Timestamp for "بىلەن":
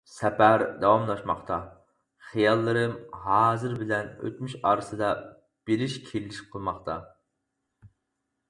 3.83-4.11